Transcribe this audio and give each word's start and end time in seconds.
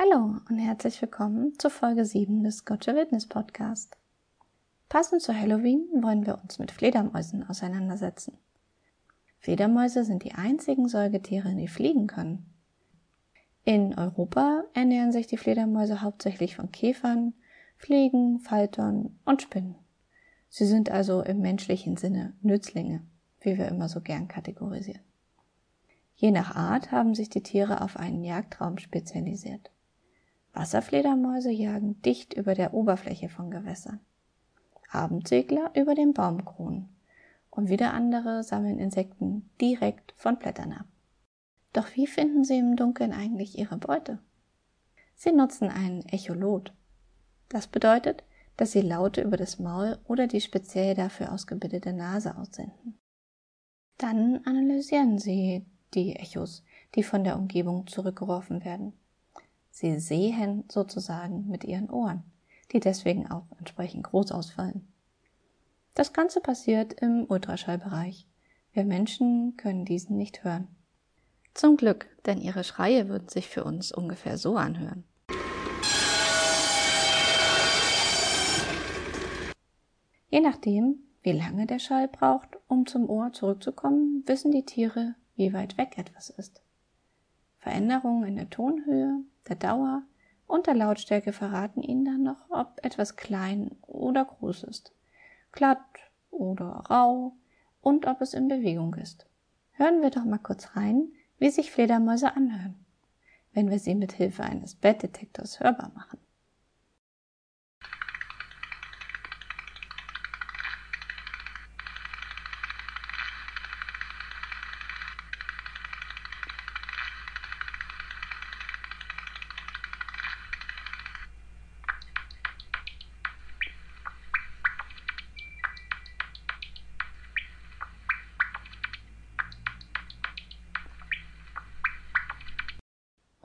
Hallo 0.00 0.36
und 0.48 0.58
herzlich 0.58 1.02
willkommen 1.02 1.58
zur 1.58 1.72
Folge 1.72 2.04
7 2.04 2.44
des 2.44 2.64
Gotcha 2.64 2.94
Witness 2.94 3.26
Podcast. 3.26 3.96
Passend 4.88 5.22
zu 5.22 5.34
Halloween 5.34 5.88
wollen 5.92 6.24
wir 6.24 6.38
uns 6.40 6.60
mit 6.60 6.70
Fledermäusen 6.70 7.42
auseinandersetzen. 7.42 8.38
Fledermäuse 9.40 10.04
sind 10.04 10.22
die 10.22 10.34
einzigen 10.34 10.86
Säugetiere, 10.86 11.52
die 11.56 11.66
fliegen 11.66 12.06
können. 12.06 12.46
In 13.64 13.98
Europa 13.98 14.62
ernähren 14.72 15.10
sich 15.10 15.26
die 15.26 15.36
Fledermäuse 15.36 16.00
hauptsächlich 16.00 16.54
von 16.54 16.70
Käfern, 16.70 17.34
Fliegen, 17.76 18.38
Faltern 18.38 19.18
und 19.24 19.42
Spinnen. 19.42 19.74
Sie 20.48 20.66
sind 20.66 20.92
also 20.92 21.22
im 21.22 21.40
menschlichen 21.40 21.96
Sinne 21.96 22.34
Nützlinge, 22.40 23.02
wie 23.40 23.58
wir 23.58 23.66
immer 23.66 23.88
so 23.88 24.00
gern 24.00 24.28
kategorisieren. 24.28 25.02
Je 26.14 26.30
nach 26.30 26.54
Art 26.54 26.92
haben 26.92 27.16
sich 27.16 27.30
die 27.30 27.42
Tiere 27.42 27.80
auf 27.80 27.96
einen 27.96 28.22
Jagdraum 28.22 28.78
spezialisiert. 28.78 29.72
Wasserfledermäuse 30.58 31.52
jagen 31.52 32.02
dicht 32.02 32.34
über 32.34 32.54
der 32.54 32.74
Oberfläche 32.74 33.28
von 33.28 33.50
Gewässern. 33.50 34.00
Abendsegler 34.90 35.70
über 35.74 35.94
den 35.94 36.12
Baumkronen. 36.12 36.88
Und 37.48 37.68
wieder 37.68 37.94
andere 37.94 38.42
sammeln 38.42 38.78
Insekten 38.78 39.48
direkt 39.60 40.12
von 40.16 40.36
Blättern 40.36 40.72
ab. 40.72 40.86
Doch 41.72 41.86
wie 41.94 42.08
finden 42.08 42.42
sie 42.42 42.58
im 42.58 42.74
Dunkeln 42.74 43.12
eigentlich 43.12 43.56
ihre 43.56 43.76
Beute? 43.76 44.18
Sie 45.14 45.32
nutzen 45.32 45.68
einen 45.68 46.04
Echolot. 46.06 46.72
Das 47.48 47.68
bedeutet, 47.68 48.24
dass 48.56 48.72
sie 48.72 48.80
Laute 48.80 49.22
über 49.22 49.36
das 49.36 49.60
Maul 49.60 49.98
oder 50.06 50.26
die 50.26 50.40
speziell 50.40 50.94
dafür 50.94 51.32
ausgebildete 51.32 51.92
Nase 51.92 52.36
aussenden. 52.36 52.98
Dann 53.96 54.44
analysieren 54.44 55.18
sie 55.18 55.66
die 55.94 56.16
Echos, 56.16 56.64
die 56.96 57.04
von 57.04 57.22
der 57.22 57.36
Umgebung 57.36 57.86
zurückgeworfen 57.86 58.64
werden. 58.64 58.92
Sie 59.70 59.98
sehen 59.98 60.64
sozusagen 60.68 61.48
mit 61.48 61.64
ihren 61.64 61.90
Ohren, 61.90 62.24
die 62.72 62.80
deswegen 62.80 63.30
auch 63.30 63.46
entsprechend 63.58 64.04
groß 64.04 64.32
ausfallen. 64.32 64.88
Das 65.94 66.12
Ganze 66.12 66.40
passiert 66.40 66.92
im 66.94 67.26
Ultraschallbereich. 67.28 68.26
Wir 68.72 68.84
Menschen 68.84 69.56
können 69.56 69.84
diesen 69.84 70.16
nicht 70.16 70.44
hören. 70.44 70.68
Zum 71.54 71.76
Glück, 71.76 72.06
denn 72.24 72.40
ihre 72.40 72.62
Schreie 72.62 73.08
würden 73.08 73.28
sich 73.28 73.48
für 73.48 73.64
uns 73.64 73.90
ungefähr 73.90 74.38
so 74.38 74.56
anhören. 74.56 75.04
Je 80.30 80.40
nachdem, 80.40 81.00
wie 81.22 81.32
lange 81.32 81.66
der 81.66 81.78
Schall 81.78 82.06
braucht, 82.06 82.58
um 82.68 82.86
zum 82.86 83.08
Ohr 83.08 83.32
zurückzukommen, 83.32 84.22
wissen 84.26 84.52
die 84.52 84.64
Tiere, 84.64 85.14
wie 85.36 85.52
weit 85.52 85.78
weg 85.78 85.98
etwas 85.98 86.30
ist. 86.30 86.62
Veränderungen 87.58 88.24
in 88.24 88.36
der 88.36 88.50
Tonhöhe, 88.50 89.22
der 89.48 89.56
Dauer 89.56 90.02
und 90.46 90.66
der 90.66 90.74
Lautstärke 90.74 91.32
verraten 91.32 91.82
Ihnen 91.82 92.04
dann 92.04 92.22
noch, 92.22 92.50
ob 92.50 92.80
etwas 92.82 93.16
klein 93.16 93.72
oder 93.82 94.24
groß 94.24 94.64
ist, 94.64 94.92
glatt 95.52 95.78
oder 96.30 96.84
rau 96.90 97.36
und 97.80 98.06
ob 98.06 98.20
es 98.20 98.34
in 98.34 98.48
Bewegung 98.48 98.94
ist. 98.94 99.26
Hören 99.72 100.02
wir 100.02 100.10
doch 100.10 100.24
mal 100.24 100.38
kurz 100.38 100.76
rein, 100.76 101.12
wie 101.38 101.50
sich 101.50 101.70
Fledermäuse 101.70 102.34
anhören, 102.34 102.84
wenn 103.52 103.70
wir 103.70 103.78
sie 103.78 103.94
mit 103.94 104.12
Hilfe 104.12 104.42
eines 104.42 104.74
Bettdetektors 104.74 105.60
hörbar 105.60 105.92
machen. 105.94 106.17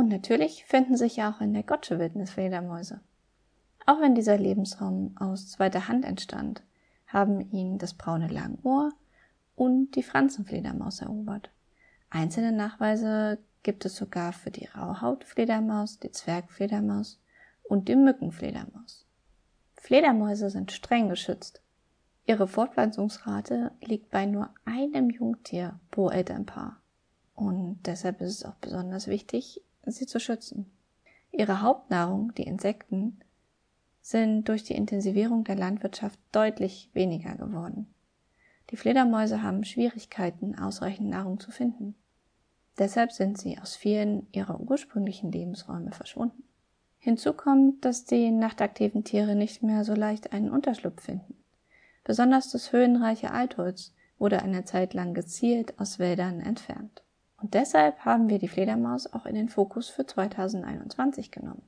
Und 0.00 0.08
natürlich 0.08 0.64
finden 0.64 0.96
sich 0.96 1.16
ja 1.16 1.30
auch 1.30 1.42
in 1.42 1.52
der 1.52 1.62
Gottsche 1.62 1.98
Wildnis 1.98 2.30
Fledermäuse. 2.30 3.02
Auch 3.84 4.00
wenn 4.00 4.14
dieser 4.14 4.38
Lebensraum 4.38 5.14
aus 5.18 5.50
zweiter 5.50 5.88
Hand 5.88 6.06
entstand, 6.06 6.62
haben 7.06 7.42
ihn 7.52 7.76
das 7.76 7.92
braune 7.92 8.28
Langohr 8.28 8.94
und 9.56 9.96
die 9.96 10.02
Franzenfledermaus 10.02 11.02
erobert. 11.02 11.50
Einzelne 12.08 12.50
Nachweise 12.50 13.40
gibt 13.62 13.84
es 13.84 13.94
sogar 13.94 14.32
für 14.32 14.50
die 14.50 14.64
Rauhautfledermaus, 14.74 15.98
die 15.98 16.10
Zwergfledermaus 16.10 17.20
und 17.62 17.88
die 17.88 17.96
Mückenfledermaus. 17.96 19.04
Fledermäuse 19.76 20.48
sind 20.48 20.72
streng 20.72 21.10
geschützt. 21.10 21.60
Ihre 22.24 22.48
Fortpflanzungsrate 22.48 23.72
liegt 23.82 24.10
bei 24.10 24.24
nur 24.24 24.48
einem 24.64 25.10
Jungtier 25.10 25.78
pro 25.90 26.08
Elternpaar. 26.08 26.80
Und 27.34 27.80
deshalb 27.84 28.22
ist 28.22 28.30
es 28.30 28.44
auch 28.46 28.56
besonders 28.62 29.06
wichtig, 29.06 29.60
sie 29.90 30.06
zu 30.06 30.20
schützen. 30.20 30.70
Ihre 31.32 31.62
Hauptnahrung, 31.62 32.34
die 32.34 32.44
Insekten, 32.44 33.20
sind 34.00 34.48
durch 34.48 34.64
die 34.64 34.74
Intensivierung 34.74 35.44
der 35.44 35.56
Landwirtschaft 35.56 36.18
deutlich 36.32 36.90
weniger 36.92 37.34
geworden. 37.36 37.92
Die 38.70 38.76
Fledermäuse 38.76 39.42
haben 39.42 39.64
Schwierigkeiten, 39.64 40.58
ausreichend 40.58 41.10
Nahrung 41.10 41.40
zu 41.40 41.50
finden. 41.50 41.94
Deshalb 42.78 43.12
sind 43.12 43.38
sie 43.38 43.58
aus 43.58 43.76
vielen 43.76 44.26
ihrer 44.32 44.60
ursprünglichen 44.60 45.30
Lebensräume 45.30 45.92
verschwunden. 45.92 46.44
Hinzu 46.98 47.32
kommt, 47.32 47.84
dass 47.84 48.04
die 48.04 48.30
nachtaktiven 48.30 49.04
Tiere 49.04 49.34
nicht 49.34 49.62
mehr 49.62 49.84
so 49.84 49.94
leicht 49.94 50.32
einen 50.32 50.50
Unterschlupf 50.50 51.02
finden. 51.02 51.36
Besonders 52.04 52.50
das 52.50 52.72
höhenreiche 52.72 53.30
Altholz 53.32 53.94
wurde 54.18 54.42
eine 54.42 54.64
Zeit 54.64 54.94
lang 54.94 55.14
gezielt 55.14 55.78
aus 55.78 55.98
Wäldern 55.98 56.40
entfernt. 56.40 57.02
Und 57.40 57.54
deshalb 57.54 58.04
haben 58.04 58.28
wir 58.28 58.38
die 58.38 58.48
Fledermaus 58.48 59.12
auch 59.12 59.26
in 59.26 59.34
den 59.34 59.48
Fokus 59.48 59.88
für 59.88 60.06
2021 60.06 61.30
genommen. 61.30 61.62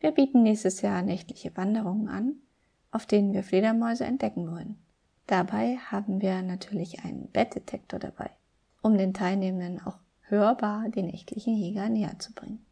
Wir 0.00 0.12
bieten 0.12 0.42
nächstes 0.42 0.82
Jahr 0.82 1.02
nächtliche 1.02 1.56
Wanderungen 1.56 2.08
an, 2.08 2.36
auf 2.90 3.06
denen 3.06 3.32
wir 3.32 3.42
Fledermäuse 3.42 4.04
entdecken 4.04 4.50
wollen. 4.50 4.78
Dabei 5.26 5.76
haben 5.76 6.22
wir 6.22 6.40
natürlich 6.42 7.04
einen 7.04 7.30
Bettdetektor 7.30 7.98
dabei, 7.98 8.30
um 8.80 8.96
den 8.96 9.12
Teilnehmenden 9.12 9.84
auch 9.84 9.98
hörbar 10.22 10.88
die 10.88 11.02
nächtlichen 11.02 11.56
Jäger 11.56 11.88
näher 11.88 12.18
zu 12.18 12.32
bringen. 12.32 12.64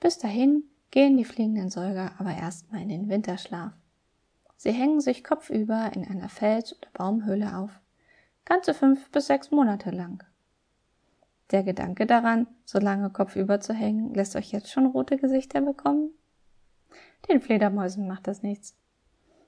Bis 0.00 0.18
dahin 0.18 0.64
gehen 0.90 1.16
die 1.16 1.24
fliegenden 1.24 1.70
Säuger 1.70 2.12
aber 2.18 2.34
erstmal 2.34 2.82
in 2.82 2.88
den 2.88 3.08
Winterschlaf. 3.08 3.72
Sie 4.56 4.72
hängen 4.72 5.00
sich 5.00 5.24
kopfüber 5.24 5.90
in 5.94 6.06
einer 6.06 6.28
Fels- 6.28 6.74
oder 6.76 6.88
Baumhöhle 6.92 7.56
auf, 7.56 7.70
ganze 8.44 8.72
fünf 8.72 9.10
bis 9.10 9.26
sechs 9.26 9.50
Monate 9.50 9.90
lang. 9.90 10.22
Der 11.50 11.62
Gedanke 11.62 12.06
daran, 12.06 12.48
so 12.64 12.78
lange 12.78 13.10
kopfüber 13.10 13.60
zu 13.60 13.72
hängen, 13.72 14.12
lässt 14.14 14.34
euch 14.34 14.50
jetzt 14.50 14.70
schon 14.70 14.86
rote 14.86 15.16
Gesichter 15.16 15.60
bekommen? 15.60 16.10
Den 17.28 17.40
Fledermäusen 17.40 18.08
macht 18.08 18.26
das 18.26 18.42
nichts. 18.42 18.76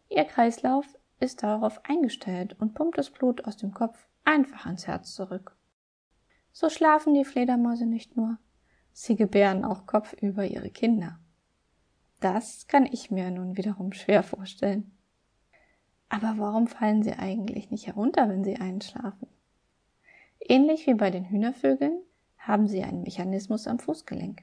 Ihr 0.08 0.24
Kreislauf 0.24 0.86
ist 1.20 1.42
darauf 1.42 1.84
eingestellt 1.84 2.56
und 2.60 2.74
pumpt 2.74 2.98
das 2.98 3.10
Blut 3.10 3.44
aus 3.46 3.56
dem 3.56 3.74
Kopf 3.74 4.06
einfach 4.24 4.66
ans 4.66 4.86
Herz 4.86 5.14
zurück. 5.14 5.56
So 6.52 6.68
schlafen 6.68 7.14
die 7.14 7.24
Fledermäuse 7.24 7.86
nicht 7.86 8.16
nur, 8.16 8.38
sie 8.92 9.16
gebären 9.16 9.64
auch 9.64 9.86
kopfüber 9.86 10.44
ihre 10.44 10.70
Kinder. 10.70 11.18
Das 12.20 12.66
kann 12.66 12.86
ich 12.86 13.10
mir 13.10 13.30
nun 13.30 13.56
wiederum 13.56 13.92
schwer 13.92 14.22
vorstellen. 14.22 14.92
Aber 16.08 16.34
warum 16.38 16.66
fallen 16.66 17.02
sie 17.02 17.12
eigentlich 17.12 17.70
nicht 17.70 17.86
herunter, 17.86 18.28
wenn 18.28 18.44
sie 18.44 18.56
einschlafen? 18.56 19.28
Ähnlich 20.50 20.86
wie 20.86 20.94
bei 20.94 21.10
den 21.10 21.26
Hühnervögeln 21.28 22.00
haben 22.38 22.68
sie 22.68 22.82
einen 22.82 23.02
Mechanismus 23.02 23.66
am 23.66 23.78
Fußgelenk, 23.78 24.42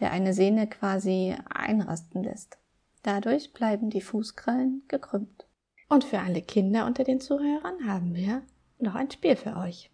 der 0.00 0.10
eine 0.10 0.34
Sehne 0.34 0.66
quasi 0.66 1.36
einrasten 1.48 2.24
lässt. 2.24 2.58
Dadurch 3.04 3.52
bleiben 3.52 3.88
die 3.88 4.00
Fußkrallen 4.00 4.82
gekrümmt. 4.88 5.46
Und 5.88 6.02
für 6.02 6.18
alle 6.18 6.42
Kinder 6.42 6.86
unter 6.86 7.04
den 7.04 7.20
Zuhörern 7.20 7.86
haben 7.86 8.16
wir 8.16 8.42
noch 8.80 8.96
ein 8.96 9.12
Spiel 9.12 9.36
für 9.36 9.56
euch. 9.56 9.90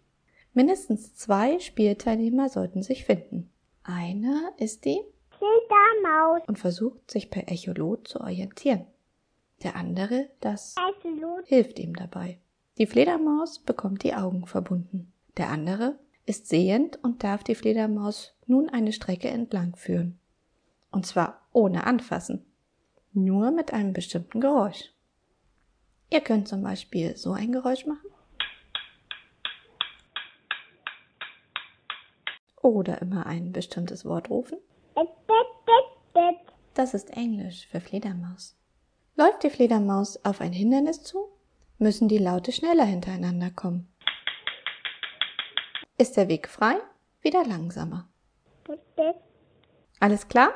Mindestens 0.53 1.13
zwei 1.13 1.59
Spielteilnehmer 1.59 2.49
sollten 2.49 2.81
sich 2.81 3.05
finden. 3.05 3.51
Einer 3.83 4.51
ist 4.57 4.83
die 4.85 4.99
Fledermaus 5.29 6.41
und 6.47 6.57
versucht 6.57 7.11
sich 7.11 7.29
per 7.29 7.51
Echolot 7.51 8.07
zu 8.07 8.19
orientieren. 8.19 8.87
Der 9.61 9.75
andere, 9.75 10.27
das 10.39 10.73
Echolot 10.75 11.45
hilft 11.45 11.77
ihm 11.77 11.93
dabei. 11.93 12.39
Die 12.79 12.87
Fledermaus 12.87 13.59
bekommt 13.59 14.01
die 14.01 14.15
Augen 14.15 14.47
verbunden. 14.47 15.13
Der 15.37 15.49
andere 15.49 15.99
ist 16.25 16.47
sehend 16.47 17.03
und 17.03 17.23
darf 17.23 17.43
die 17.43 17.55
Fledermaus 17.55 18.35
nun 18.47 18.69
eine 18.69 18.93
Strecke 18.93 19.29
entlang 19.29 19.75
führen. 19.75 20.19
Und 20.91 21.05
zwar 21.05 21.41
ohne 21.51 21.85
anfassen, 21.85 22.45
nur 23.11 23.51
mit 23.51 23.73
einem 23.73 23.93
bestimmten 23.93 24.39
Geräusch. 24.39 24.91
Ihr 26.09 26.21
könnt 26.21 26.47
zum 26.47 26.63
Beispiel 26.63 27.17
so 27.17 27.33
ein 27.33 27.51
Geräusch 27.51 27.85
machen. 27.85 28.09
Oder 32.61 33.01
immer 33.01 33.25
ein 33.25 33.51
bestimmtes 33.51 34.05
Wort 34.05 34.29
rufen. 34.29 34.57
Das 36.73 36.93
ist 36.93 37.11
Englisch 37.11 37.67
für 37.67 37.79
Fledermaus. 37.79 38.57
Läuft 39.15 39.43
die 39.43 39.49
Fledermaus 39.49 40.23
auf 40.25 40.41
ein 40.41 40.51
Hindernis 40.51 41.03
zu, 41.03 41.29
müssen 41.77 42.07
die 42.07 42.17
Laute 42.17 42.51
schneller 42.51 42.85
hintereinander 42.85 43.51
kommen. 43.51 43.87
Ist 45.97 46.17
der 46.17 46.27
Weg 46.27 46.49
frei, 46.49 46.75
wieder 47.21 47.45
langsamer. 47.45 48.09
Alles 50.01 50.27
klar? 50.27 50.51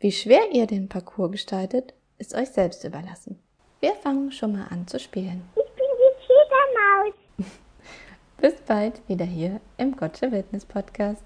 Wie 0.00 0.10
schwer 0.10 0.50
ihr 0.50 0.66
den 0.66 0.88
Parcours 0.88 1.30
gestaltet, 1.30 1.94
ist 2.18 2.34
euch 2.34 2.48
selbst 2.48 2.82
überlassen. 2.82 3.40
Wir 3.78 3.94
fangen 3.94 4.32
schon 4.32 4.54
mal 4.54 4.66
an 4.70 4.88
zu 4.88 4.98
spielen. 4.98 5.48
Ich 5.54 5.74
bin 5.76 5.86
die 5.94 6.26
Fledermaus. 6.26 7.52
Bis 8.38 8.60
bald 8.62 9.08
wieder 9.08 9.24
hier 9.24 9.60
im 9.76 9.96
Gotcha 9.96 10.32
Wildnis 10.32 10.66
Podcast. 10.66 11.22